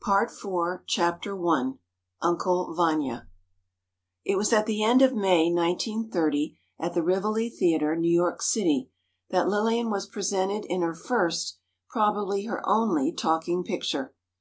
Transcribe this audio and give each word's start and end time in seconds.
PART 0.00 0.30
FOUR 0.30 0.84
I 0.98 1.72
"UNCLE 2.22 2.74
VANYA" 2.74 3.26
It 4.24 4.36
was 4.36 4.52
at 4.52 4.66
the 4.66 4.84
end 4.84 5.02
of 5.02 5.16
May, 5.16 5.52
1930, 5.52 6.56
at 6.78 6.94
the 6.94 7.02
Rivoli 7.02 7.48
Theatre, 7.50 7.96
New 7.96 8.08
York 8.14 8.40
City, 8.40 8.88
that 9.30 9.48
Lillian 9.48 9.90
was 9.90 10.06
presented 10.06 10.64
in 10.66 10.82
her 10.82 10.94
first, 10.94 11.58
probably 11.88 12.44
her 12.44 12.62
only, 12.68 13.10
talking 13.12 13.64
picture. 13.64 14.14